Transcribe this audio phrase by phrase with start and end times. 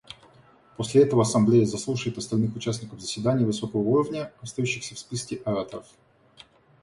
[0.77, 5.85] После этого Ассамблея заслушает остальных участников заседания высокого уровня, остающихся в списке ораторов.